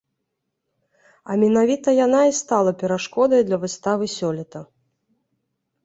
А 1.33 1.35
менавіта 1.41 1.89
яна 2.05 2.21
і 2.31 2.35
стала 2.41 2.71
перашкодай 2.83 3.41
для 3.51 3.57
выставы 3.67 4.05
сёлета. 4.19 4.59